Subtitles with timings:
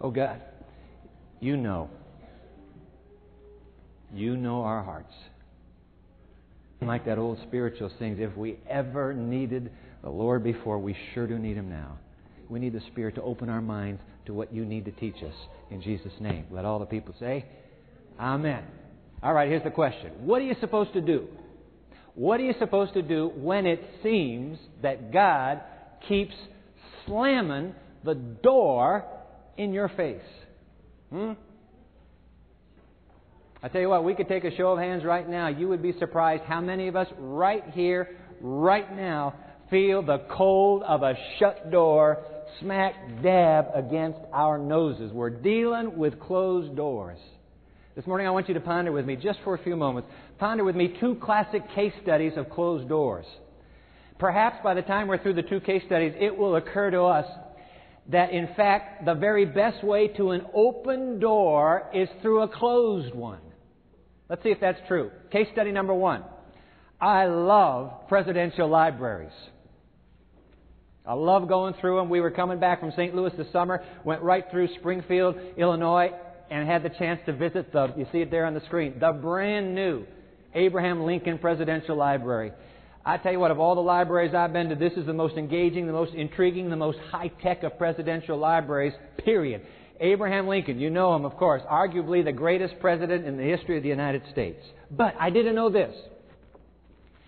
[0.00, 0.40] Oh God,
[1.40, 1.90] you know.
[4.12, 5.12] You know our hearts.
[6.82, 9.70] Like that old spiritual sings, if we ever needed
[10.02, 11.98] the Lord before, we sure do need Him now.
[12.48, 15.34] We need the Spirit to open our minds to what you need to teach us
[15.70, 16.46] in Jesus' name.
[16.50, 17.44] Let all the people say,
[18.20, 18.62] Amen.
[19.22, 21.26] All right, here's the question What are you supposed to do?
[22.14, 25.60] What are you supposed to do when it seems that God
[26.08, 26.34] keeps
[27.06, 27.74] slamming
[28.04, 29.04] the door
[29.56, 30.20] in your face?
[31.10, 31.32] Hmm?
[33.62, 35.48] I tell you what, we could take a show of hands right now.
[35.48, 39.34] You would be surprised how many of us right here, right now,
[39.70, 42.22] feel the cold of a shut door
[42.60, 45.10] smack dab against our noses.
[45.12, 47.18] We're dealing with closed doors.
[47.96, 50.62] This morning I want you to ponder with me, just for a few moments, ponder
[50.62, 53.26] with me two classic case studies of closed doors.
[54.18, 57.26] Perhaps by the time we're through the two case studies, it will occur to us
[58.08, 63.14] that in fact the very best way to an open door is through a closed
[63.14, 63.40] one.
[64.28, 65.10] Let's see if that's true.
[65.30, 66.24] Case study number one.
[67.00, 69.32] I love presidential libraries.
[71.04, 72.08] I love going through them.
[72.08, 73.14] We were coming back from St.
[73.14, 76.10] Louis this summer, went right through Springfield, Illinois,
[76.50, 79.12] and had the chance to visit the, you see it there on the screen, the
[79.12, 80.04] brand new
[80.54, 82.52] Abraham Lincoln Presidential Library.
[83.06, 85.36] I tell you what, of all the libraries I've been to, this is the most
[85.36, 89.62] engaging, the most intriguing, the most high tech of presidential libraries, period.
[90.00, 93.84] Abraham Lincoln, you know him, of course, arguably the greatest president in the history of
[93.84, 94.58] the United States.
[94.90, 95.94] But I didn't know this.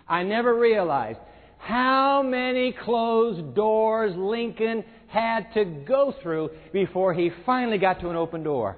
[0.08, 1.20] I never realized
[1.58, 8.16] how many closed doors Lincoln had to go through before he finally got to an
[8.16, 8.76] open door.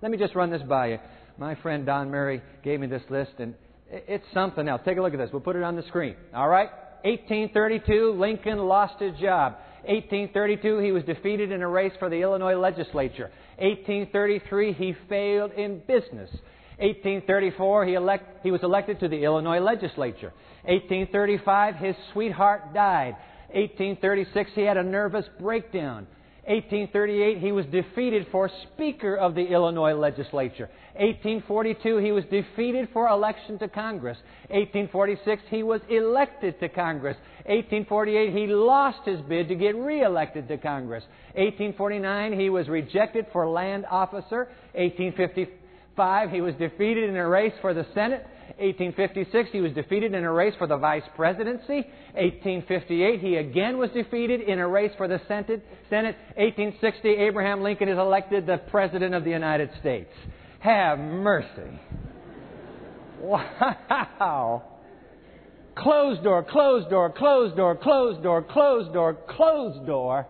[0.00, 0.98] Let me just run this by you.
[1.36, 3.54] My friend Don Murray gave me this list, and
[3.90, 4.82] it's something else.
[4.84, 5.30] Take a look at this.
[5.32, 6.14] We'll put it on the screen.
[6.34, 6.70] All right?
[7.02, 9.54] 1832, Lincoln lost his job.
[9.86, 13.30] 1832, he was defeated in a race for the Illinois legislature.
[13.58, 16.30] 1833, he failed in business.
[16.78, 20.32] 1834, he, elect, he was elected to the Illinois legislature.
[20.64, 23.16] 1835, his sweetheart died.
[23.52, 26.06] 1836, he had a nervous breakdown.
[26.50, 30.68] 1838, he was defeated for Speaker of the Illinois legislature.
[30.96, 34.18] 1842, he was defeated for election to Congress.
[34.48, 37.16] 1846, he was elected to Congress.
[37.46, 41.04] 1848, he lost his bid to get reelected to Congress.
[41.34, 44.48] 1849, he was rejected for land officer.
[44.74, 48.26] 1855, he was defeated in a race for the Senate.
[48.58, 51.86] 1856, he was defeated in a race for the vice presidency.
[52.14, 55.62] 1858, he again was defeated in a race for the Senate.
[55.90, 60.10] 1860, Abraham Lincoln is elected the President of the United States.
[60.60, 61.80] Have mercy.
[63.20, 64.64] Wow.
[65.76, 70.26] Closed door, closed door, closed door, closed door, closed door, closed door.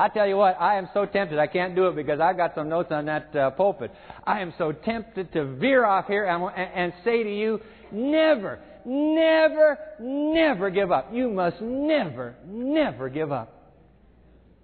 [0.00, 1.38] I tell you what, I am so tempted.
[1.38, 3.92] I can't do it because I've got some notes on that uh, pulpit.
[4.24, 7.60] I am so tempted to veer off here and, and, and say to you,
[7.92, 11.10] never, never, never give up.
[11.12, 13.74] You must never, never give up.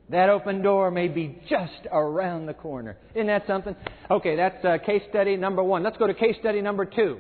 [0.09, 2.97] That open door may be just around the corner.
[3.15, 3.77] Isn't that something?
[4.11, 5.83] Okay, that's uh, case study number one.
[5.83, 7.19] Let's go to case study number two.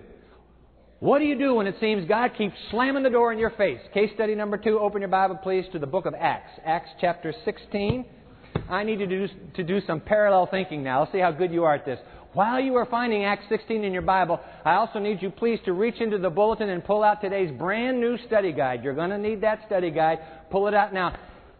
[0.98, 3.80] What do you do when it seems God keeps slamming the door in your face?
[3.92, 4.78] Case study number two.
[4.78, 6.58] Open your Bible, please, to the book of Acts.
[6.64, 8.06] Acts chapter 16.
[8.70, 11.00] I need you to do, to do some parallel thinking now.
[11.00, 11.98] Let's see how good you are at this.
[12.32, 15.74] While you are finding Acts 16 in your Bible, I also need you, please, to
[15.74, 18.82] reach into the bulletin and pull out today's brand new study guide.
[18.82, 20.18] You're going to need that study guide.
[20.50, 21.14] Pull it out now.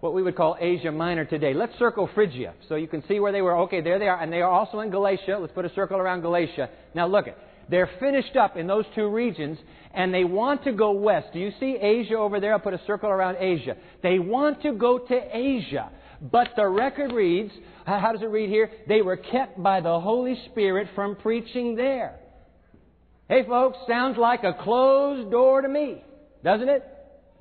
[0.00, 1.54] what we would call Asia Minor today.
[1.54, 3.56] Let's circle Phrygia so you can see where they were.
[3.60, 4.20] Okay, there they are.
[4.20, 5.38] And they are also in Galatia.
[5.40, 6.68] Let's put a circle around Galatia.
[6.94, 7.36] Now look it.
[7.68, 9.58] They're finished up in those two regions
[9.94, 11.28] and they want to go west.
[11.32, 12.52] Do you see Asia over there?
[12.52, 13.76] I'll put a circle around Asia.
[14.02, 15.90] They want to go to Asia.
[16.20, 17.52] But the record reads,
[17.84, 18.70] how does it read here?
[18.88, 22.18] They were kept by the Holy Spirit from preaching there.
[23.28, 26.04] Hey folks, sounds like a closed door to me,
[26.44, 26.84] doesn't it?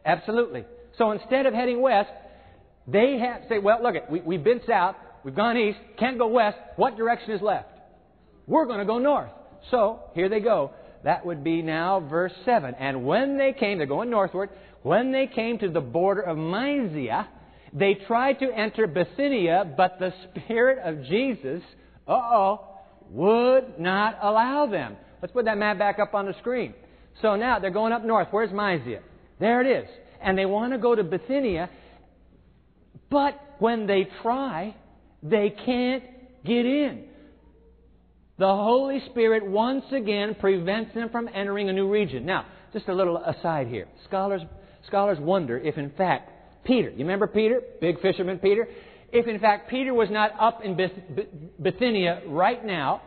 [0.06, 0.66] Absolutely.
[0.98, 2.10] So instead of heading west,
[2.88, 6.28] they have say, well, look, it, we, we've been south, we've gone east, can't go
[6.28, 6.58] west.
[6.76, 7.70] What direction is left?
[8.48, 9.32] We're going to go north.
[9.72, 10.72] So here they go.
[11.04, 12.76] That would be now verse 7.
[12.80, 14.50] And when they came, they're going northward,
[14.82, 17.28] when they came to the border of Mysia,
[17.74, 21.62] they tried to enter Bithynia, but the Spirit of Jesus,
[22.08, 22.68] uh oh,
[23.10, 24.96] would not allow them.
[25.22, 26.74] Let's put that map back up on the screen.
[27.22, 28.28] So now they're going up north.
[28.32, 29.02] Where's Mysia?
[29.40, 29.90] There it is.
[30.22, 31.70] And they want to go to Bithynia,
[33.10, 34.76] but when they try,
[35.22, 36.04] they can't
[36.46, 37.06] get in.
[38.38, 42.26] The Holy Spirit once again prevents them from entering a new region.
[42.26, 43.88] Now, just a little aside here.
[44.08, 44.42] Scholars,
[44.88, 46.32] scholars wonder if, in fact,
[46.66, 47.62] Peter, you remember Peter?
[47.80, 48.68] Big fisherman Peter?
[49.14, 50.76] If, in fact, Peter was not up in
[51.62, 53.02] Bithynia right now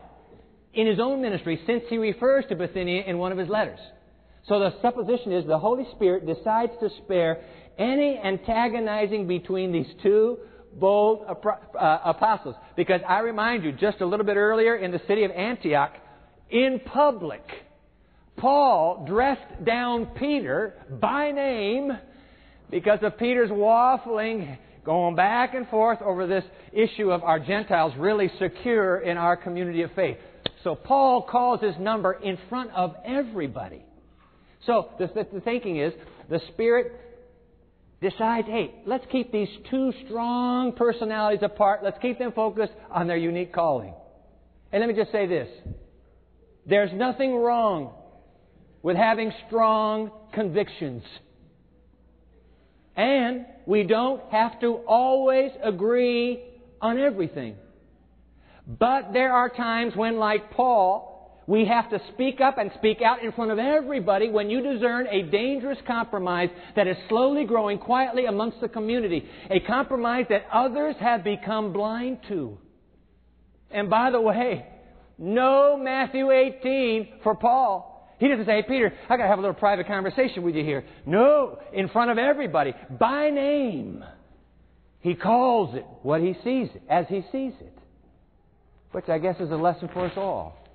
[0.72, 3.80] in his own ministry, since he refers to Bithynia in one of his letters.
[4.46, 7.42] So the supposition is the Holy Spirit decides to spare
[7.78, 10.38] any antagonizing between these two
[10.78, 12.54] bold uh, apostles.
[12.76, 15.92] Because I remind you, just a little bit earlier in the city of Antioch,
[16.50, 17.42] in public,
[18.36, 21.90] Paul dressed down Peter by name
[22.70, 28.30] because of Peter's waffling, going back and forth over this issue of our Gentiles really
[28.38, 30.16] secure in our community of faith.
[30.64, 33.84] So Paul calls his number in front of everybody.
[34.66, 35.92] So the, the thinking is
[36.28, 36.92] the Spirit
[38.00, 41.82] decides, hey, let's keep these two strong personalities apart.
[41.82, 43.92] Let's keep them focused on their unique calling.
[44.72, 45.48] And let me just say this.
[46.66, 47.94] There's nothing wrong
[48.82, 51.02] with having strong convictions.
[52.94, 56.42] And we don't have to always agree
[56.80, 57.56] on everything.
[58.66, 61.17] But there are times when, like Paul,
[61.48, 65.06] we have to speak up and speak out in front of everybody when you discern
[65.06, 69.26] a dangerous compromise that is slowly growing quietly amongst the community.
[69.50, 72.58] A compromise that others have become blind to.
[73.70, 74.66] And by the way,
[75.16, 78.14] no Matthew 18 for Paul.
[78.20, 80.64] He doesn't say, hey, Peter, I got to have a little private conversation with you
[80.64, 80.84] here.
[81.06, 84.04] No, in front of everybody, by name.
[85.00, 87.78] He calls it what he sees it, as he sees it.
[88.92, 90.67] Which I guess is a lesson for us all.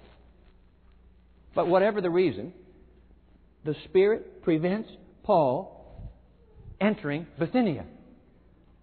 [1.55, 2.53] But whatever the reason,
[3.63, 4.89] the Spirit prevents
[5.23, 6.11] Paul
[6.81, 7.85] entering Bithynia.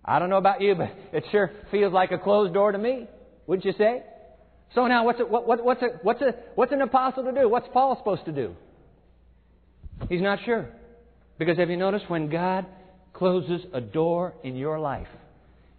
[0.05, 3.07] I don't know about you, but it sure feels like a closed door to me,
[3.47, 4.03] wouldn't you say?
[4.75, 7.49] So now, what's, a, what, what, what's, a, what's, a, what's an apostle to do?
[7.49, 8.55] What's Paul supposed to do?
[10.09, 10.69] He's not sure.
[11.39, 12.67] Because have you noticed when God
[13.13, 15.09] closes a door in your life,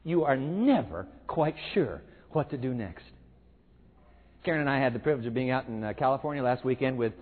[0.04, 3.04] you are never quite sure what to do next.
[4.44, 7.14] Karen and I had the privilege of being out in uh, California last weekend with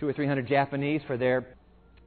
[0.00, 1.46] two or three hundred Japanese for their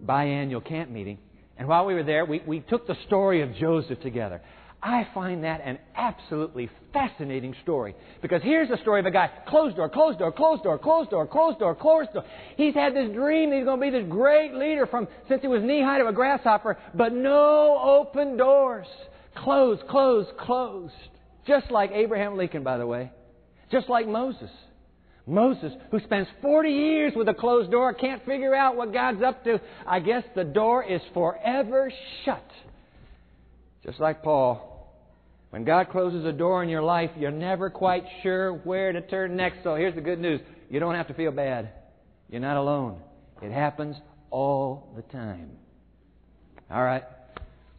[0.04, 1.18] biannual camp meeting.
[1.58, 4.42] And while we were there, we, we took the story of Joseph together.
[4.84, 7.96] I find that an absolutely fascinating story.
[8.22, 11.26] Because here's the story of a guy, closed door, closed door, closed door, closed door,
[11.26, 12.26] closed door, closed door.
[12.58, 15.48] He's had this dream that he's going to be this great leader from since he
[15.48, 18.86] was knee high to a grasshopper, but no open doors.
[19.36, 20.94] Closed, closed, closed.
[21.48, 23.12] Just like Abraham Lincoln, by the way.
[23.72, 24.50] Just like Moses.
[25.26, 29.44] Moses, who spends 40 years with a closed door, can't figure out what God's up
[29.44, 29.60] to.
[29.86, 31.92] I guess the door is forever
[32.24, 32.50] shut.
[33.84, 34.74] Just like Paul.
[35.50, 39.36] When God closes a door in your life, you're never quite sure where to turn
[39.36, 39.64] next.
[39.64, 41.70] So here's the good news you don't have to feel bad.
[42.30, 43.00] You're not alone.
[43.42, 43.96] It happens
[44.30, 45.52] all the time.
[46.70, 47.04] All right.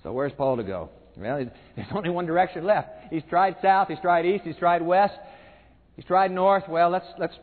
[0.02, 0.90] So where's Paul to go?
[1.16, 1.44] Well,
[1.76, 2.88] there's only one direction left.
[3.10, 5.14] He's tried south, he's tried east, he's tried west.
[5.98, 6.62] He's tried north.
[6.68, 7.34] Well, let's, let's,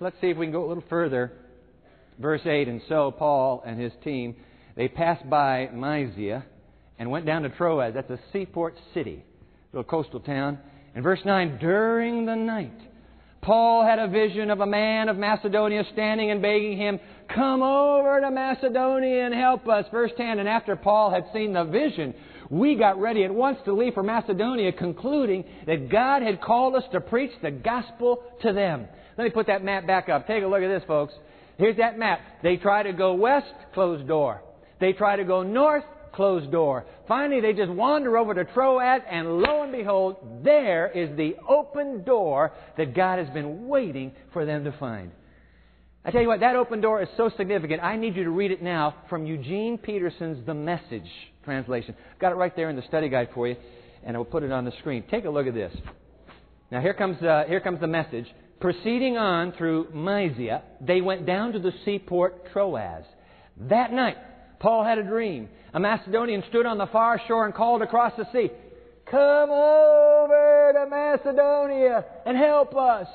[0.00, 1.30] let's see if we can go a little further.
[2.18, 4.34] Verse 8 And so Paul and his team,
[4.76, 6.42] they passed by Mysia
[6.98, 7.92] and went down to Troas.
[7.92, 9.22] That's a seaport city,
[9.74, 10.58] little coastal town.
[10.94, 12.80] In verse 9, during the night,
[13.42, 17.00] Paul had a vision of a man of Macedonia standing and begging him,
[17.34, 19.84] Come over to Macedonia and help us.
[19.92, 22.14] Verse 10, and after Paul had seen the vision,
[22.50, 26.84] we got ready at once to leave for Macedonia, concluding that God had called us
[26.92, 28.88] to preach the gospel to them.
[29.16, 30.26] Let me put that map back up.
[30.26, 31.12] Take a look at this, folks.
[31.58, 32.20] Here's that map.
[32.42, 34.42] They try to go west, closed door.
[34.80, 36.86] They try to go north, closed door.
[37.06, 42.04] Finally, they just wander over to Troas, and lo and behold, there is the open
[42.04, 45.10] door that God has been waiting for them to find.
[46.04, 47.82] I tell you what, that open door is so significant.
[47.82, 51.10] I need you to read it now from Eugene Peterson's The Message
[51.48, 51.96] translation.
[52.20, 53.56] Got it right there in the study guide for you,
[54.04, 55.02] and I will put it on the screen.
[55.10, 55.74] Take a look at this.
[56.70, 58.26] Now here comes uh, here comes the message.
[58.60, 63.04] Proceeding on through Mysia, they went down to the seaport Troas.
[63.68, 64.16] That night,
[64.58, 65.48] Paul had a dream.
[65.72, 68.50] A Macedonian stood on the far shore and called across the sea,
[69.10, 73.06] Come over to Macedonia and help us.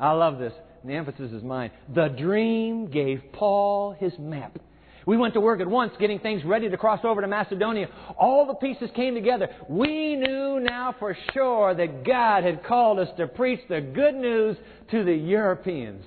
[0.00, 0.54] I love this
[0.84, 1.70] the emphasis is mine.
[1.94, 4.58] The dream gave Paul his map.
[5.06, 7.88] We went to work at once getting things ready to cross over to Macedonia.
[8.18, 9.48] All the pieces came together.
[9.68, 14.56] We knew now for sure that God had called us to preach the good news
[14.90, 16.04] to the Europeans.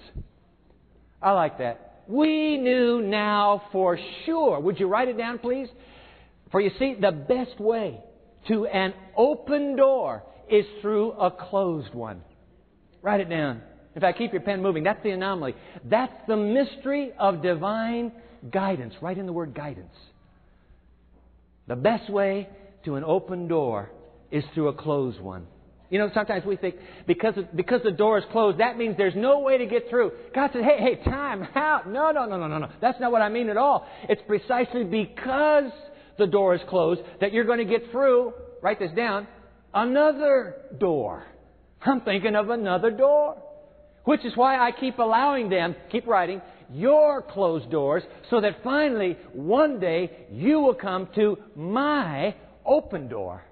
[1.22, 2.04] I like that.
[2.08, 4.60] We knew now for sure.
[4.60, 5.68] Would you write it down, please?
[6.52, 8.00] For you see, the best way
[8.48, 12.22] to an open door is through a closed one.
[13.02, 13.62] Write it down.
[13.96, 14.84] In fact, keep your pen moving.
[14.84, 15.56] That's the anomaly.
[15.86, 18.12] That's the mystery of divine
[18.52, 18.94] guidance.
[19.02, 19.94] Write in the word guidance.
[21.68, 22.50] The best way
[22.86, 23.92] to an open door
[24.32, 25.48] is through a closed one.
[25.90, 26.76] You know, sometimes we think
[27.06, 30.12] because because the door is closed, that means there's no way to get through.
[30.34, 32.70] God says, "Hey, hey, time out." No, no, no, no, no, no.
[32.82, 33.88] That's not what I mean at all.
[34.10, 35.72] It's precisely because
[36.18, 38.34] the door is closed that you're going to get through.
[38.62, 39.28] Write this down.
[39.74, 41.24] Another door.
[41.82, 43.38] I'm thinking of another door.
[44.06, 46.42] Which is why I keep allowing them, keep writing,
[46.72, 53.44] your closed doors, so that finally, one day, you will come to my open door.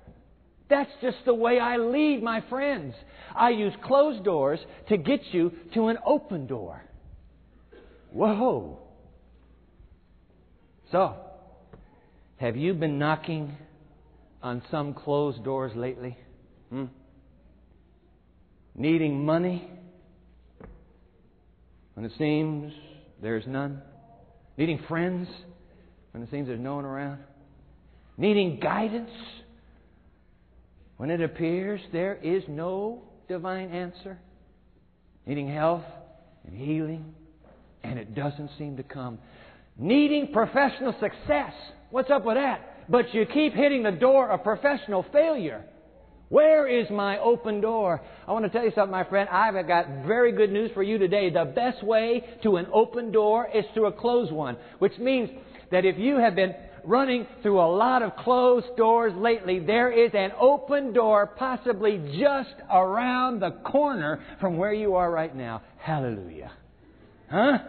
[0.70, 2.96] That's just the way I lead my friends.
[3.36, 6.84] I use closed doors to get you to an open door.
[8.12, 8.80] Whoa.
[10.92, 11.16] So,
[12.38, 13.56] have you been knocking
[14.42, 16.18] on some closed doors lately?
[16.70, 16.86] Hmm?
[18.76, 19.70] Needing money?
[21.94, 22.74] when it seems
[23.24, 23.82] there's none.
[24.58, 25.28] Needing friends
[26.12, 27.20] when it seems there's no one around.
[28.18, 29.10] Needing guidance
[30.98, 34.20] when it appears there is no divine answer.
[35.26, 35.86] Needing health
[36.46, 37.16] and healing
[37.84, 39.18] and it doesn't seem to come.
[39.78, 41.54] Needing professional success.
[41.90, 42.90] What's up with that?
[42.90, 45.64] But you keep hitting the door of professional failure.
[46.34, 48.02] Where is my open door?
[48.28, 49.30] I want to tell you something, my friend.
[49.30, 51.30] I've got very good news for you today.
[51.30, 55.30] The best way to an open door is through a closed one, which means
[55.70, 60.10] that if you have been running through a lot of closed doors lately, there is
[60.16, 65.62] an open door possibly just around the corner from where you are right now.
[65.78, 66.52] Hallelujah.
[67.30, 67.60] Huh?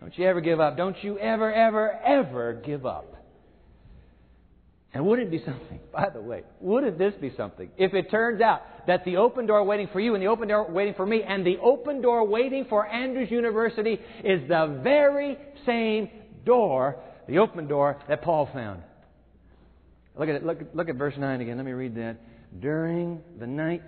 [0.00, 0.76] Don't you ever give up.
[0.76, 3.19] Don't you ever, ever, ever give up.
[4.92, 8.40] And wouldn't it be something, by the way, wouldn't this be something if it turns
[8.40, 11.22] out that the open door waiting for you and the open door waiting for me
[11.22, 16.08] and the open door waiting for Andrews University is the very same
[16.44, 16.96] door,
[17.28, 18.82] the open door that Paul found?
[20.18, 20.44] Look at it.
[20.44, 21.56] Look, look at verse 9 again.
[21.56, 22.16] Let me read that.
[22.60, 23.84] During the night,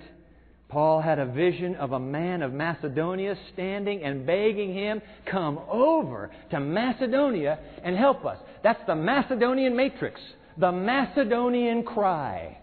[0.68, 6.30] Paul had a vision of a man of Macedonia standing and begging him, Come over
[6.50, 8.38] to Macedonia and help us.
[8.62, 10.20] That's the Macedonian matrix
[10.56, 12.58] the Macedonian cry.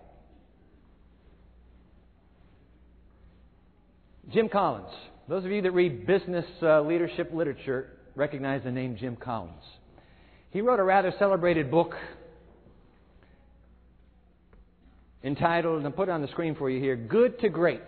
[4.32, 4.94] Jim Collins.
[5.28, 9.64] Those of you that read business uh, leadership literature recognize the name Jim Collins.
[10.52, 11.96] He wrote a rather celebrated book
[15.24, 17.84] entitled, and put it on the screen for you here, Good to Great.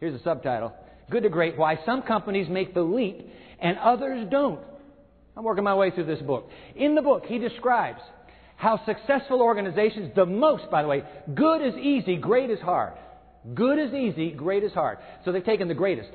[0.00, 0.72] Here's a subtitle
[1.10, 4.60] Good to Great Why Some Companies Make the Leap and Others Don't.
[5.36, 6.48] I'm working my way through this book.
[6.74, 8.00] In the book, he describes
[8.56, 11.02] how successful organizations, the most, by the way,
[11.34, 12.94] good is easy, great is hard.
[13.54, 14.98] Good is easy, great is hard.
[15.24, 16.08] So they've taken the greatest.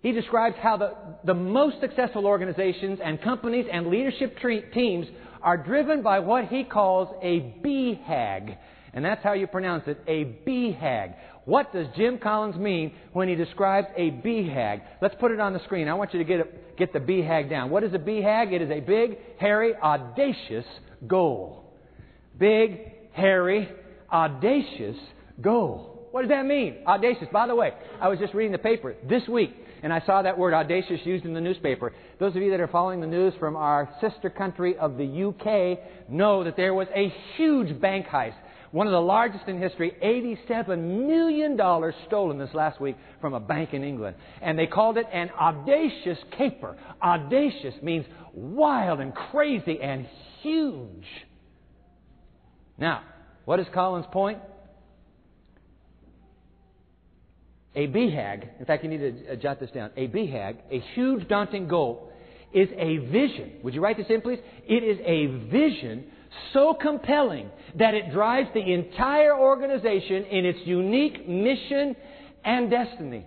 [0.00, 4.38] He describes how the, the most successful organizations and companies and leadership
[4.72, 5.06] teams
[5.42, 8.56] are driven by what he calls a BHAG.
[8.94, 11.14] And that's how you pronounce it, a BHAG.
[11.44, 14.82] What does Jim Collins mean when he describes a BHAG?
[15.00, 15.88] Let's put it on the screen.
[15.88, 17.70] I want you to get, get the BHAG down.
[17.70, 18.52] What is a BHAG?
[18.52, 20.66] It is a big, hairy, audacious
[21.06, 21.64] goal.
[22.38, 23.68] Big, hairy,
[24.12, 24.96] audacious
[25.40, 26.08] goal.
[26.10, 26.78] What does that mean?
[26.86, 27.28] Audacious.
[27.32, 30.38] By the way, I was just reading the paper this week, and I saw that
[30.38, 31.92] word audacious used in the newspaper.
[32.18, 36.10] Those of you that are following the news from our sister country of the UK
[36.10, 38.34] know that there was a huge bank heist
[38.70, 41.58] one of the largest in history, $87 million
[42.06, 44.16] stolen this last week from a bank in England.
[44.42, 46.76] And they called it an audacious caper.
[47.02, 50.06] Audacious means wild and crazy and
[50.42, 51.06] huge.
[52.76, 53.02] Now,
[53.44, 54.38] what is Collins' point?
[57.74, 59.90] A BHAG, in fact, you need to uh, jot this down.
[59.96, 62.10] A BHAG, a huge, daunting goal,
[62.52, 63.52] is a vision.
[63.62, 64.40] Would you write this in, please?
[64.66, 66.04] It is a vision
[66.52, 71.96] so compelling that it drives the entire organization in its unique mission
[72.44, 73.26] and destiny.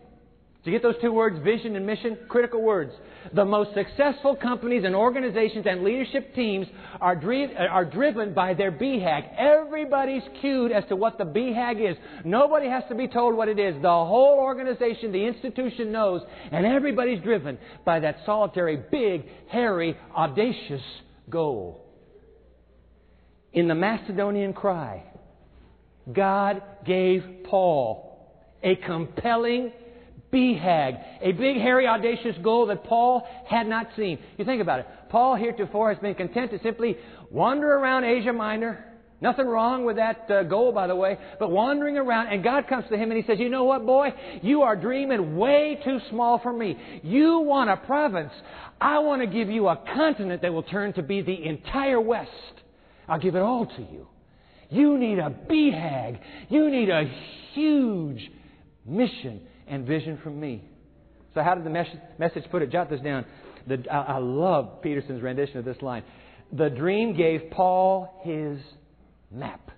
[0.64, 2.20] Do you get those two words, vision and mission?
[2.30, 2.92] Critical words.
[3.34, 6.68] The most successful companies and organizations and leadership teams
[7.00, 9.38] are, dri- are driven by their BHAG.
[9.38, 11.98] Everybody's cued as to what the BHAG is.
[12.24, 13.74] Nobody has to be told what it is.
[13.82, 20.82] The whole organization, the institution knows, and everybody's driven by that solitary, big, hairy, audacious
[21.28, 21.91] goal.
[23.54, 25.04] In the Macedonian cry,
[26.12, 28.08] God gave Paul
[28.64, 29.72] a compelling
[30.32, 34.18] BHAG, a big, hairy, audacious goal that Paul had not seen.
[34.38, 34.88] You think about it.
[35.10, 36.98] Paul heretofore has been content to simply
[37.30, 38.86] wander around Asia Minor.
[39.20, 42.86] Nothing wrong with that uh, goal, by the way, but wandering around, and God comes
[42.90, 44.10] to him and he says, You know what, boy?
[44.42, 46.76] You are dreaming way too small for me.
[47.04, 48.32] You want a province.
[48.80, 52.32] I want to give you a continent that will turn to be the entire West.
[53.12, 54.08] I'll give it all to you.
[54.70, 56.20] You need a BHAG.
[56.48, 57.04] You need a
[57.54, 58.32] huge
[58.86, 60.64] mission and vision from me.
[61.34, 61.86] So, how did the
[62.18, 62.72] message put it?
[62.72, 63.26] Jot this down.
[63.68, 66.04] The, I, I love Peterson's rendition of this line.
[66.54, 68.60] The dream gave Paul his
[69.30, 69.72] map.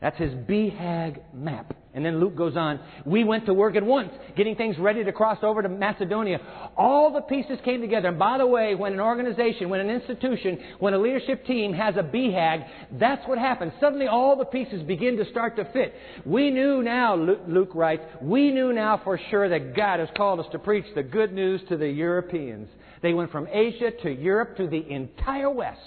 [0.00, 1.74] That's his BHAG map.
[1.92, 2.78] And then Luke goes on.
[3.04, 6.38] We went to work at once, getting things ready to cross over to Macedonia.
[6.76, 8.08] All the pieces came together.
[8.08, 11.96] And by the way, when an organization, when an institution, when a leadership team has
[11.96, 12.68] a BHAG,
[13.00, 13.72] that's what happens.
[13.80, 15.92] Suddenly all the pieces begin to start to fit.
[16.24, 20.46] We knew now, Luke writes, we knew now for sure that God has called us
[20.52, 22.68] to preach the good news to the Europeans.
[23.02, 25.80] They went from Asia to Europe to the entire West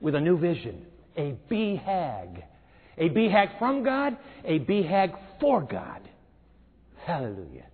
[0.00, 0.86] with a new vision,
[1.16, 2.42] a BHAG.
[2.98, 6.00] A BHAG from God, a BHAG for God.
[7.04, 7.66] Hallelujah.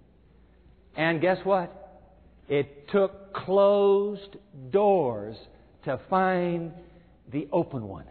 [0.97, 2.03] And guess what?
[2.49, 4.37] It took closed
[4.71, 5.37] doors
[5.85, 6.73] to find
[7.33, 8.05] the open one.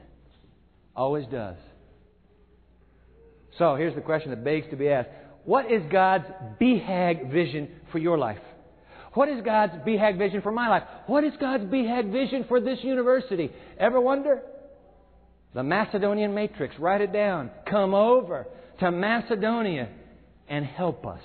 [0.96, 1.56] Always does.
[3.58, 5.10] So here's the question that begs to be asked
[5.46, 6.26] What is God's
[6.60, 8.40] BHAG vision for your life?
[9.14, 10.84] What is God's BHAG vision for my life?
[11.06, 13.52] What is God's BHAG vision for this university?
[13.78, 14.42] Ever wonder?
[15.54, 16.78] The Macedonian matrix.
[16.80, 17.52] Write it down.
[17.70, 18.48] Come over
[18.80, 19.90] to Macedonia
[20.48, 21.22] and help us.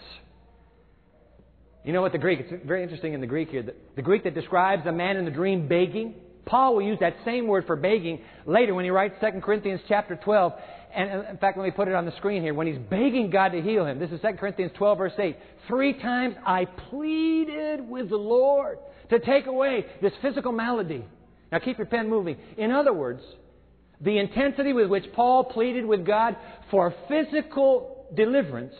[1.84, 3.62] You know what the Greek, it's very interesting in the Greek here.
[3.62, 6.14] The, the Greek that describes the man in the dream begging,
[6.44, 10.16] Paul will use that same word for begging later when he writes 2 Corinthians chapter
[10.16, 10.52] 12.
[10.94, 12.54] And in fact, let me put it on the screen here.
[12.54, 15.36] When he's begging God to heal him, this is 2 Corinthians 12, verse 8.
[15.66, 18.78] Three times I pleaded with the Lord
[19.10, 21.04] to take away this physical malady.
[21.52, 22.36] Now keep your pen moving.
[22.56, 23.22] In other words,
[24.00, 26.36] the intensity with which Paul pleaded with God
[26.70, 28.74] for physical deliverance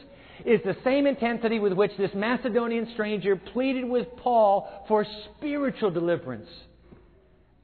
[0.44, 5.04] is the same intensity with which this Macedonian stranger pleaded with Paul for
[5.36, 6.48] spiritual deliverance.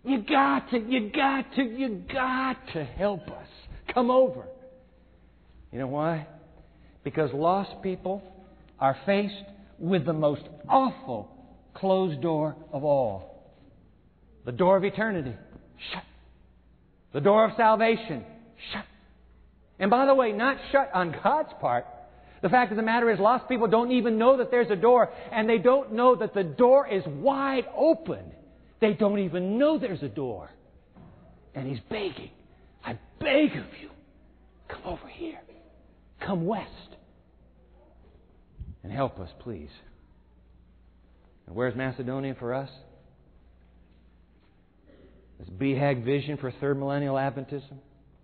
[0.05, 3.49] You got to, you got to, you got to help us.
[3.93, 4.47] Come over.
[5.73, 6.27] You know why?
[7.05, 8.23] Because lost people
[8.79, 9.35] are faced
[9.79, 11.31] with the most awful
[11.75, 13.35] closed door of all
[14.45, 15.35] the door of eternity.
[15.93, 16.03] Shut
[17.15, 18.25] the door of salvation,
[18.73, 18.85] shut.
[19.79, 21.87] And by the way, not shut on God's part.
[22.43, 25.11] The fact of the matter is, lost people don't even know that there's a door,
[25.33, 28.33] and they don't know that the door is wide open.
[28.81, 30.51] They don't even know there's a door.
[31.55, 32.31] And He's begging,
[32.85, 33.89] I beg of you,
[34.69, 35.41] come over here.
[36.27, 36.69] Come west.
[38.83, 39.71] And help us, please.
[41.47, 42.71] And where's Macedonia for us?
[45.39, 47.79] This BHAG vision for third millennial Adventism.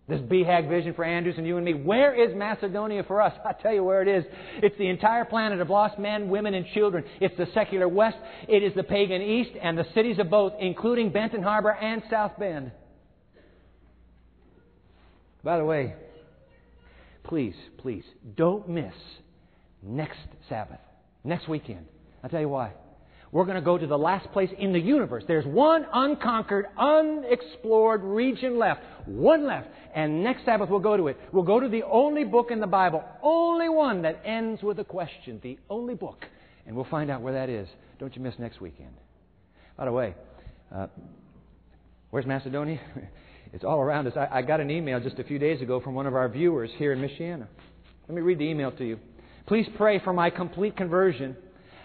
[0.09, 1.73] This BHAG vision for Andrews and you and me.
[1.73, 3.33] Where is Macedonia for us?
[3.45, 4.25] I tell you where it is.
[4.63, 7.05] It's the entire planet of lost men, women, and children.
[7.21, 8.17] It's the secular West.
[8.49, 12.33] It is the pagan East and the cities of both, including Benton Harbor and South
[12.39, 12.73] Bend.
[15.45, 15.95] By the way,
[17.25, 18.05] please, please,
[18.37, 18.93] don't miss
[19.83, 20.19] next
[20.49, 20.81] Sabbath,
[21.25, 21.87] next weekend.
[22.23, 22.73] I'll tell you why.
[23.33, 25.23] We're going to go to the last place in the universe.
[25.29, 28.81] There's one unconquered, unexplored region left.
[29.07, 29.69] One left.
[29.95, 31.17] And next Sabbath we'll go to it.
[31.33, 34.85] We'll go to the only book in the Bible, only one that ends with a
[34.85, 35.39] question.
[35.43, 36.25] The only book.
[36.67, 37.69] And we'll find out where that is.
[38.01, 38.95] Don't you miss next weekend.
[39.77, 40.15] By the way,
[40.75, 40.89] uh,
[42.11, 42.81] where's Macedonia?
[43.53, 44.15] it's all around us.
[44.17, 46.71] I, I got an email just a few days ago from one of our viewers
[46.79, 47.47] here in Michiana.
[48.09, 48.99] Let me read the email to you.
[49.47, 51.37] Please pray for my complete conversion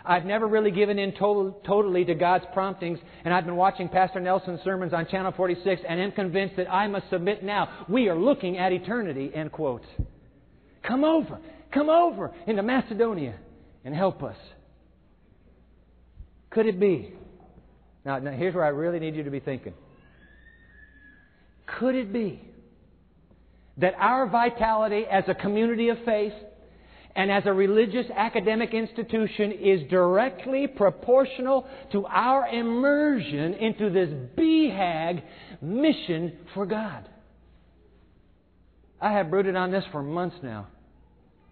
[0.05, 4.19] I've never really given in total, totally to God's promptings, and I've been watching Pastor
[4.19, 7.85] Nelson's sermons on Channel 46 and am convinced that I must submit now.
[7.89, 9.83] We are looking at eternity, end quote.
[10.83, 11.39] Come over,
[11.73, 13.35] come over into Macedonia
[13.83, 14.37] and help us.
[16.51, 17.13] Could it be?
[18.05, 19.73] Now, now here's where I really need you to be thinking.
[21.79, 22.41] Could it be
[23.77, 26.33] that our vitality as a community of faith
[27.15, 35.23] and as a religious academic institution is directly proportional to our immersion into this BHAG
[35.61, 37.07] mission for God.
[38.99, 40.67] I have brooded on this for months now.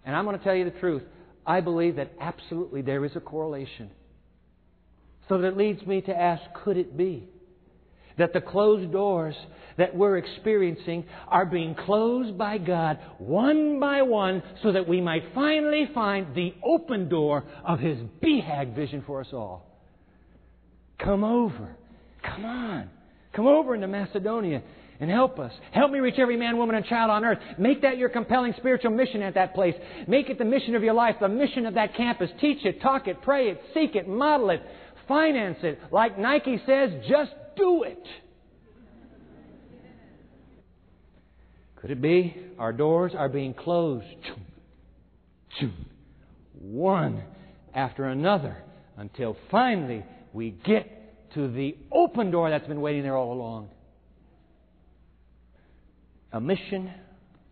[0.04, 1.02] And I'm going to tell you the truth.
[1.46, 3.90] I believe that absolutely there is a correlation.
[5.28, 7.28] So that leads me to ask could it be?
[8.18, 9.34] That the closed doors
[9.76, 15.24] that we're experiencing are being closed by God one by one so that we might
[15.34, 19.66] finally find the open door of His BHAG vision for us all.
[20.98, 21.76] Come over.
[22.22, 22.90] Come on.
[23.34, 24.62] Come over into Macedonia
[25.00, 25.52] and help us.
[25.72, 27.38] Help me reach every man, woman, and child on earth.
[27.58, 29.74] Make that your compelling spiritual mission at that place.
[30.06, 32.30] Make it the mission of your life, the mission of that campus.
[32.40, 34.62] Teach it, talk it, pray it, seek it, model it,
[35.08, 35.80] finance it.
[35.90, 38.02] Like Nike says, just do it.
[41.76, 44.06] Could it be our doors are being closed
[46.58, 47.22] one
[47.74, 48.56] after another
[48.96, 53.68] until finally we get to the open door that's been waiting there all along?
[56.32, 56.90] A mission,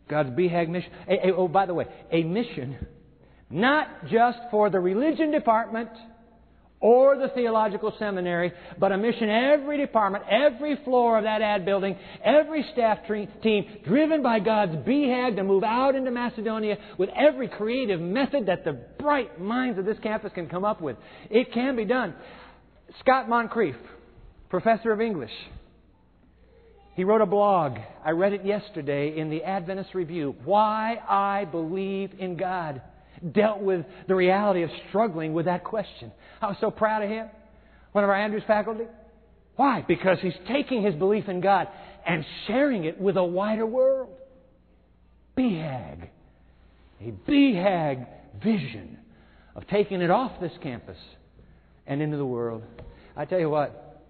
[0.08, 0.90] God's BHAG mission.
[1.08, 2.78] A, a, oh, by the way, a mission
[3.52, 5.90] not just for the religion department
[6.82, 11.96] or the theological seminary, but a mission every department, every floor of that ad building,
[12.22, 12.98] every staff
[13.42, 18.64] team driven by God's BHAG to move out into Macedonia with every creative method that
[18.64, 20.96] the bright minds of this campus can come up with.
[21.30, 22.14] It can be done.
[23.00, 23.76] Scott Moncrieff,
[24.50, 25.30] professor of English,
[26.94, 27.78] he wrote a blog.
[28.04, 30.34] I read it yesterday in the Adventist Review.
[30.44, 32.82] Why I Believe in God
[33.30, 36.12] dealt with the reality of struggling with that question.
[36.40, 37.28] I was so proud of him,
[37.92, 38.84] one of our Andrews faculty.
[39.56, 39.84] Why?
[39.86, 41.68] Because he's taking his belief in God
[42.06, 44.10] and sharing it with a wider world.
[45.36, 46.08] BHAG.
[47.00, 48.06] A BHAG
[48.42, 48.98] vision
[49.54, 50.96] of taking it off this campus
[51.86, 52.62] and into the world.
[53.16, 54.00] I tell you what,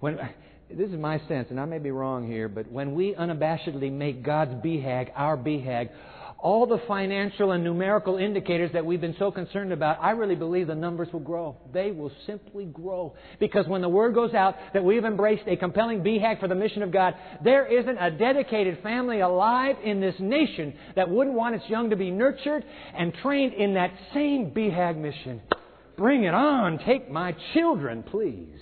[0.00, 0.18] when
[0.70, 4.22] this is my sense, and I may be wrong here, but when we unabashedly make
[4.22, 5.90] God's BHAG our BHAG,
[6.44, 10.66] all the financial and numerical indicators that we've been so concerned about, I really believe
[10.66, 11.56] the numbers will grow.
[11.72, 13.14] They will simply grow.
[13.40, 16.82] Because when the word goes out that we've embraced a compelling BHAG for the mission
[16.82, 21.64] of God, there isn't a dedicated family alive in this nation that wouldn't want its
[21.66, 22.62] young to be nurtured
[22.94, 25.40] and trained in that same BHAG mission.
[25.96, 26.78] Bring it on.
[26.84, 28.60] Take my children, please.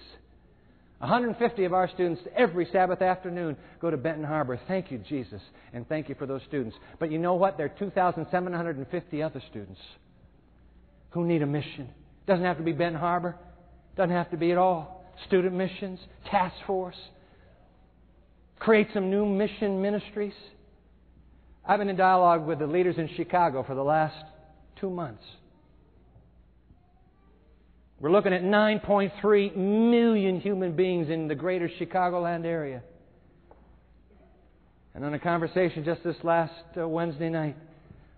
[1.03, 4.61] 150 of our students every Sabbath afternoon go to Benton Harbor.
[4.69, 6.77] Thank you, Jesus, and thank you for those students.
[7.01, 7.57] But you know what?
[7.57, 9.81] There are 2,750 other students
[11.11, 11.88] who need a mission.
[12.29, 13.35] Doesn't have to be Benton Harbor.
[13.97, 15.05] Doesn't have to be at all.
[15.27, 15.99] Student missions,
[16.31, 16.95] task force.
[18.61, 20.35] Create some new mission ministries.
[21.67, 24.15] I've been in dialogue with the leaders in Chicago for the last
[24.77, 25.25] two months.
[28.03, 32.83] We're looking at 9.3 million human beings in the greater Chicagoland area.
[34.93, 37.57] And on a conversation just this last uh, Wednesday night,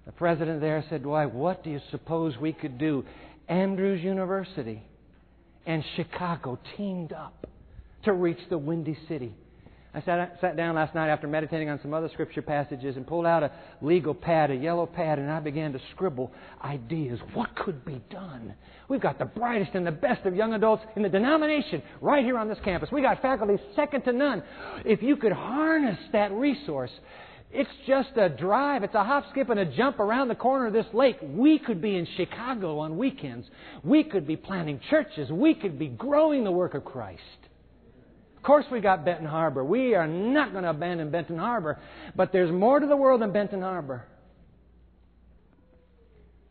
[0.06, 3.04] the president there said, Why, what do you suppose we could do?
[3.46, 4.82] Andrews University
[5.66, 7.46] and Chicago teamed up
[8.04, 9.34] to reach the Windy City.
[9.94, 13.26] I sat, sat down last night after meditating on some other scripture passages and pulled
[13.26, 16.32] out a legal pad, a yellow pad, and I began to scribble
[16.64, 17.20] ideas.
[17.32, 18.54] What could be done?
[18.88, 22.36] We've got the brightest and the best of young adults in the denomination right here
[22.36, 22.90] on this campus.
[22.90, 24.42] We got faculty second to none.
[24.84, 26.90] If you could harness that resource,
[27.52, 28.82] it's just a drive.
[28.82, 31.18] It's a hop, skip, and a jump around the corner of this lake.
[31.22, 33.46] We could be in Chicago on weekends.
[33.84, 35.30] We could be planting churches.
[35.30, 37.20] We could be growing the work of Christ.
[38.44, 39.64] Of course, we got Benton Harbor.
[39.64, 41.78] We are not going to abandon Benton Harbor,
[42.14, 44.04] but there's more to the world than Benton Harbor.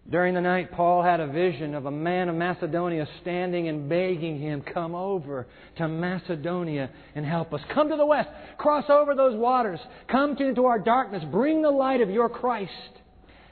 [0.09, 4.39] During the night, Paul had a vision of a man of Macedonia standing and begging
[4.39, 5.45] him, Come over
[5.77, 7.61] to Macedonia and help us.
[7.75, 8.29] Come to the west.
[8.57, 9.79] Cross over those waters.
[10.07, 11.23] Come to, into our darkness.
[11.31, 12.71] Bring the light of your Christ.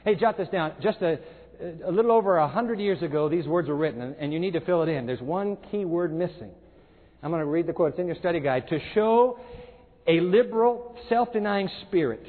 [0.03, 0.73] Hey, jot this down.
[0.81, 1.19] Just a,
[1.85, 4.61] a little over a hundred years ago, these words were written, and you need to
[4.61, 5.05] fill it in.
[5.05, 6.49] There's one key word missing.
[7.23, 7.91] I'm going to read the quote.
[7.91, 8.67] It's in your study guide.
[8.69, 9.39] To show
[10.07, 12.25] a liberal, self denying spirit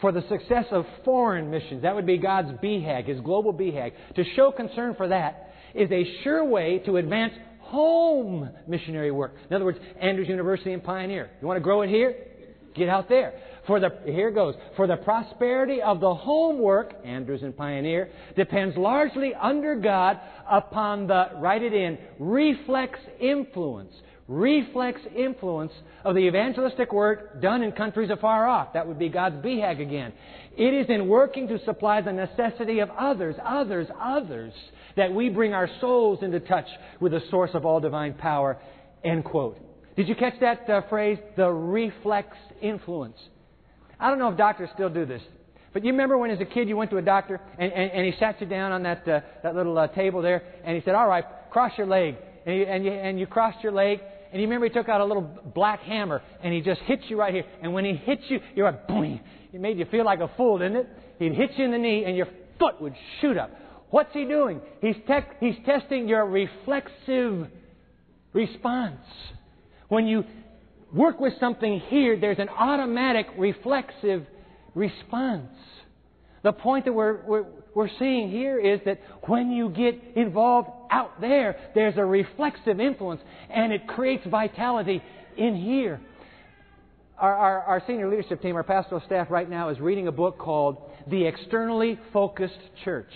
[0.00, 1.82] for the success of foreign missions.
[1.82, 3.92] That would be God's BHAG, His global BHAG.
[4.16, 9.34] To show concern for that is a sure way to advance home missionary work.
[9.48, 11.30] In other words, Andrews University and Pioneer.
[11.40, 12.14] You want to grow it here?
[12.74, 13.34] Get out there.
[13.66, 14.54] For the, here goes.
[14.76, 20.20] For the prosperity of the home work, Andrews and Pioneer, depends largely under God
[20.50, 23.92] upon the, write it in, reflex influence
[24.26, 25.72] reflex influence
[26.04, 28.72] of the evangelistic work done in countries afar off.
[28.72, 30.12] That would be God's BHAG again.
[30.56, 34.52] It is in working to supply the necessity of others, others, others,
[34.96, 36.66] that we bring our souls into touch
[37.00, 38.58] with the source of all divine power.
[39.04, 39.58] End quote.
[39.96, 41.18] Did you catch that uh, phrase?
[41.36, 42.28] The reflex
[42.62, 43.16] influence.
[44.00, 45.22] I don't know if doctors still do this.
[45.72, 48.06] But you remember when, as a kid, you went to a doctor and, and, and
[48.06, 50.94] he sat you down on that, uh, that little uh, table there and he said,
[50.94, 52.16] All right, cross your leg.
[52.46, 54.00] And and, you, and you crossed your leg
[54.34, 55.22] and you remember he took out a little
[55.54, 57.44] black hammer and he just hits you right here.
[57.62, 59.20] And when he hits you, you're like, boom.
[59.52, 60.88] It made you feel like a fool, didn't it?
[61.20, 62.26] He'd hit you in the knee and your
[62.58, 63.52] foot would shoot up.
[63.90, 64.60] What's he doing?
[64.80, 67.46] He's, te- he's testing your reflexive
[68.32, 69.06] response.
[69.86, 70.24] When you
[70.92, 74.26] work with something here, there's an automatic reflexive
[74.74, 75.46] response.
[76.44, 81.18] The point that we're, we're, we're seeing here is that when you get involved out
[81.18, 85.02] there, there's a reflexive influence and it creates vitality
[85.38, 86.00] in here.
[87.18, 90.36] Our, our, our, senior leadership team, our pastoral staff right now is reading a book
[90.36, 93.10] called The Externally Focused Church.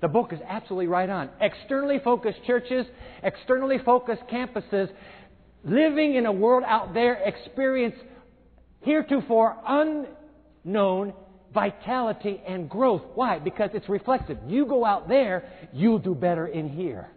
[0.00, 1.30] The book is absolutely right on.
[1.40, 2.86] Externally focused churches,
[3.22, 4.88] externally focused campuses,
[5.62, 7.94] living in a world out there experience
[8.80, 11.12] heretofore unknown
[11.52, 13.02] vitality and growth.
[13.14, 13.38] Why?
[13.38, 14.38] Because it's reflective.
[14.46, 17.08] You go out there, you'll do better in here.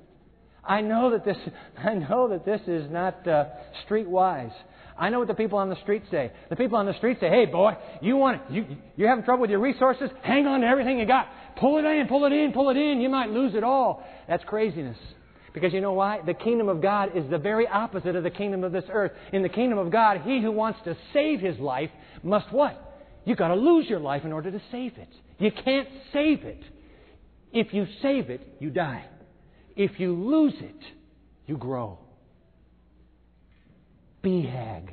[0.63, 1.37] I know that this,
[1.77, 3.45] I know that this is not uh,
[3.87, 4.53] streetwise.
[4.97, 6.31] I know what the people on the street say.
[6.49, 8.65] The people on the street say, "Hey, boy, you want you
[8.95, 10.09] you're having trouble with your resources?
[10.21, 11.27] Hang on to everything you got.
[11.57, 13.01] Pull it in, pull it in, pull it in.
[13.01, 14.97] You might lose it all." That's craziness.
[15.53, 16.19] Because you know why?
[16.25, 19.11] The kingdom of God is the very opposite of the kingdom of this earth.
[19.33, 21.89] In the kingdom of God, he who wants to save his life
[22.23, 22.90] must what?
[23.25, 25.09] You've got to lose your life in order to save it.
[25.37, 26.61] You can't save it.
[27.53, 29.05] If you save it, you die.
[29.75, 30.79] If you lose it,
[31.45, 31.99] you grow.
[34.23, 34.89] BHAG.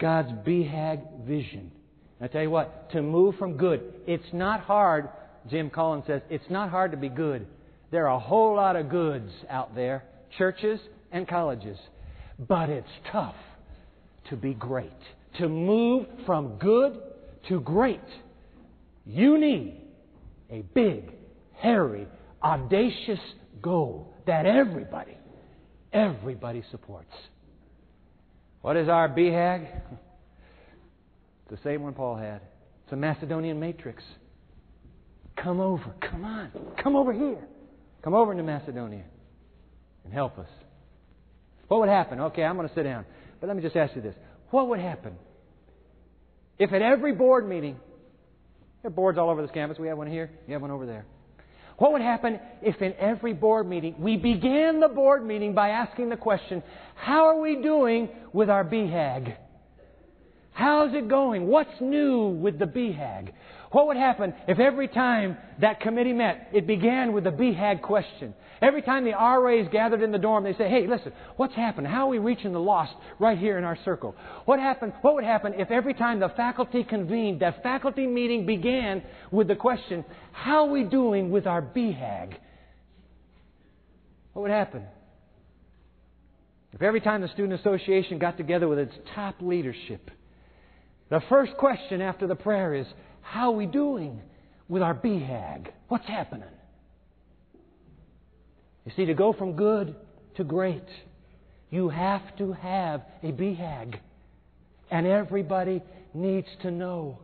[0.00, 1.72] God's BHAG vision.
[2.20, 5.08] I tell you what, to move from good, it's not hard,
[5.50, 7.46] Jim Collins says, it's not hard to be good.
[7.90, 10.04] There are a whole lot of goods out there,
[10.38, 10.80] churches
[11.12, 11.78] and colleges.
[12.38, 13.36] But it's tough
[14.30, 14.90] to be great
[15.38, 17.00] to move from good
[17.48, 18.00] to great,
[19.04, 19.80] you need
[20.50, 21.12] a big,
[21.54, 22.06] hairy,
[22.42, 23.20] audacious
[23.62, 25.16] goal that everybody,
[25.92, 27.12] everybody supports.
[28.60, 29.68] What is our BHAG?
[31.48, 32.40] The same one Paul had.
[32.82, 34.02] It's a Macedonian matrix.
[35.36, 35.94] Come over.
[36.00, 36.50] Come on.
[36.82, 37.38] Come over here.
[38.02, 39.04] Come over into Macedonia
[40.04, 40.48] and help us.
[41.68, 42.20] What would happen?
[42.20, 43.04] Okay, I'm going to sit down.
[43.40, 44.14] But let me just ask you this.
[44.50, 45.14] What would happen
[46.58, 47.76] if at every board meeting,
[48.82, 50.86] there are boards all over this campus, we have one here, you have one over
[50.86, 51.04] there.
[51.78, 56.08] What would happen if in every board meeting we began the board meeting by asking
[56.08, 56.62] the question,
[56.94, 59.36] How are we doing with our BHAG?
[60.52, 61.46] How's it going?
[61.48, 63.32] What's new with the BHAG?
[63.76, 68.32] What would happen if every time that committee met, it began with the BHAG question?
[68.62, 71.86] Every time the RAs gathered in the dorm, they say, hey, listen, what's happened?
[71.86, 74.14] How are we reaching the lost right here in our circle?
[74.46, 79.02] What, happened, what would happen if every time the faculty convened, that faculty meeting began
[79.30, 82.34] with the question, how are we doing with our BHAG?
[84.32, 84.84] What would happen?
[86.72, 90.10] If every time the Student Association got together with its top leadership,
[91.08, 92.86] the first question after the prayer is,
[93.20, 94.20] how are we doing
[94.68, 95.68] with our BHAG?
[95.88, 96.48] What's happening?
[98.84, 99.96] You see, to go from good
[100.36, 100.84] to great,
[101.70, 103.98] you have to have a BHAG.
[104.90, 105.82] And everybody
[106.14, 107.18] needs to know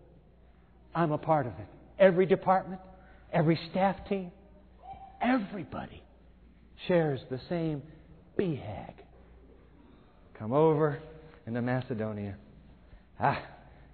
[0.95, 1.67] I'm a part of it.
[1.99, 2.81] Every department,
[3.33, 4.33] every staff team,
[5.21, 6.03] everybody
[6.89, 7.83] shares the same
[8.39, 8.95] BHAG.
[10.39, 11.01] Come over
[11.47, 12.37] into Macedonia.
[13.21, 13.41] Ah,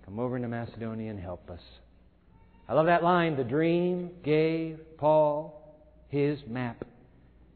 [0.09, 1.61] come over into Macedonia and help us.
[2.66, 3.37] I love that line.
[3.37, 5.77] The dream gave Paul
[6.09, 6.83] his map.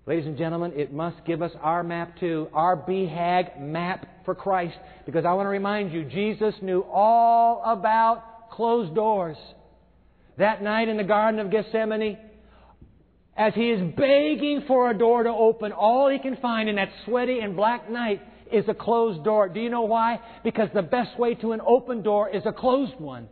[0.04, 4.76] Ladies and gentlemen, it must give us our map too, our BHAG map for Christ.
[5.06, 9.38] Because I want to remind you, Jesus knew all about closed doors.
[10.36, 12.18] That night in the Garden of Gethsemane,
[13.34, 16.90] as he is begging for a door to open, all he can find in that
[17.06, 18.20] sweaty and black night
[18.52, 19.48] is a closed door.
[19.48, 20.20] Do you know why?
[20.44, 23.28] Because the best way to an open door is a closed one.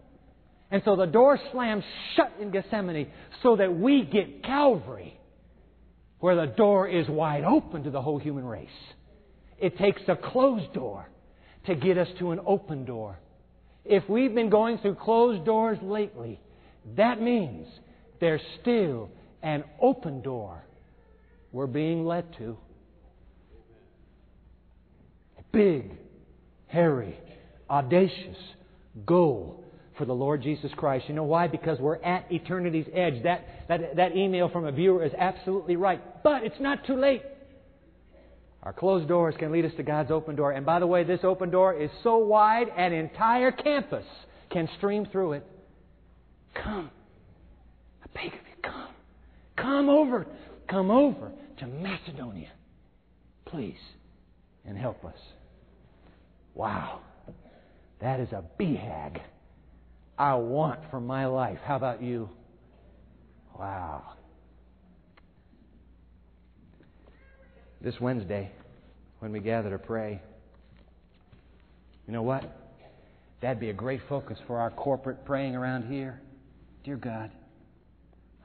[0.71, 1.85] And so the door slams
[2.17, 3.09] shut in Gethsemane
[3.43, 5.19] so that we get Calvary,
[6.21, 8.69] where the door is wide open to the whole human race.
[9.59, 11.09] It takes a closed door
[11.67, 13.19] to get us to an open door.
[13.85, 16.41] If we've been going through closed doors lately,
[16.97, 17.67] that means
[18.21, 19.11] there's still
[19.43, 20.65] an open door
[21.53, 22.57] we're being led to.
[25.53, 25.91] Big,
[26.67, 27.19] hairy,
[27.69, 28.37] audacious
[29.05, 29.65] goal
[29.99, 31.05] for the Lord Jesus Christ.
[31.09, 31.47] You know why?
[31.47, 33.23] Because we're at eternity's edge.
[33.25, 36.01] That, that, that email from a viewer is absolutely right.
[36.23, 37.23] But it's not too late.
[38.63, 40.53] Our closed doors can lead us to God's open door.
[40.53, 44.05] And by the way, this open door is so wide, an entire campus
[44.51, 45.47] can stream through it.
[46.55, 46.91] Come.
[48.03, 48.89] I beg of you, come.
[49.57, 50.27] Come over.
[50.69, 52.51] Come over to Macedonia.
[53.47, 53.79] Please.
[54.65, 55.17] And help us.
[56.61, 57.01] Wow.
[58.03, 59.19] That is a BHAG
[60.19, 61.59] I want for my life.
[61.65, 62.29] How about you?
[63.59, 64.03] Wow.
[67.81, 68.51] This Wednesday,
[69.21, 70.21] when we gather to pray,
[72.07, 72.45] you know what?
[73.41, 76.21] That'd be a great focus for our corporate praying around here.
[76.85, 77.31] Dear God,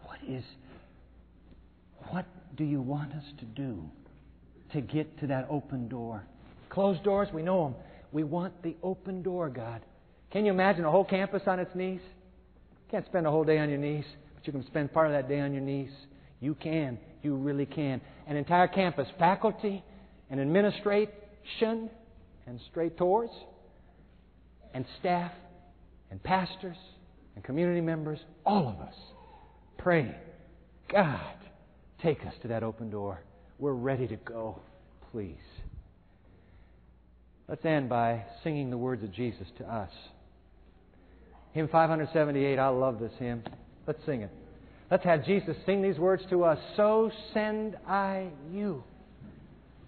[0.06, 0.46] what is
[2.12, 2.26] what
[2.56, 3.84] do you want us to do
[4.72, 6.24] to get to that open door?
[6.70, 7.76] Closed doors, we know them.
[8.16, 9.82] We want the open door, God.
[10.32, 12.00] Can you imagine a whole campus on its knees?
[12.02, 15.12] You can't spend a whole day on your knees, but you can spend part of
[15.12, 15.90] that day on your knees.
[16.40, 16.98] You can.
[17.24, 18.00] You really can.
[18.26, 19.84] An entire campus, faculty
[20.30, 21.90] and administration
[22.48, 23.32] and straight tours
[24.74, 25.34] and staff
[26.10, 26.78] and pastors
[27.36, 28.96] and community members, all of us,
[29.78, 30.16] praying,
[30.90, 31.36] God,
[32.02, 33.20] take us to that open door.
[33.60, 34.62] We're ready to go.
[35.12, 35.36] Please.
[37.48, 39.92] Let's end by singing the words of Jesus to us.
[41.54, 43.44] Hymn 578, I love this hymn.
[43.88, 44.32] Let's sing it.
[44.90, 46.60] Let's have Jesus sing these words to us.
[46.76, 48.84] So send I you.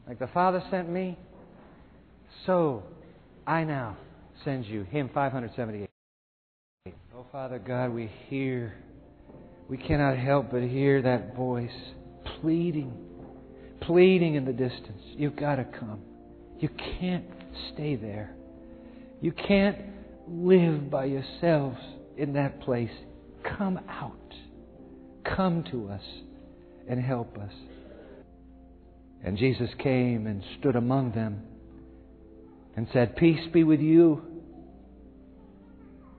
[0.07, 1.17] Like the Father sent me,
[2.45, 2.83] so
[3.45, 3.97] I now
[4.45, 4.83] send you.
[4.83, 5.89] Hymn 578.
[7.15, 8.75] Oh, Father God, we hear,
[9.67, 11.69] we cannot help but hear that voice
[12.39, 12.93] pleading,
[13.81, 15.01] pleading in the distance.
[15.17, 16.01] You've got to come.
[16.59, 17.25] You can't
[17.73, 18.35] stay there.
[19.21, 19.77] You can't
[20.27, 21.77] live by yourselves
[22.17, 22.91] in that place.
[23.57, 24.13] Come out.
[25.23, 26.03] Come to us
[26.87, 27.53] and help us.
[29.23, 31.41] And Jesus came and stood among them
[32.75, 34.21] and said, Peace be with you.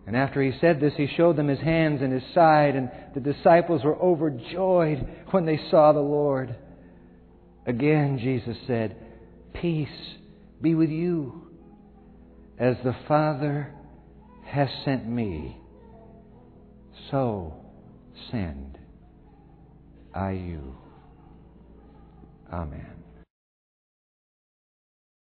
[0.07, 3.21] And after he said this, he showed them his hands and his side, and the
[3.21, 6.57] disciples were overjoyed when they saw the Lord.
[7.67, 8.97] Again, Jesus said,
[9.61, 9.89] Peace
[10.61, 11.43] be with you.
[12.59, 13.73] As the Father
[14.45, 15.57] has sent me,
[17.11, 17.55] so
[18.31, 18.79] send
[20.15, 20.77] I you.
[22.53, 22.98] Amen.